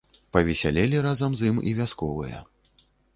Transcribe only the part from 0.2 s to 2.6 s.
Павесялелі разам з ім і вясковыя.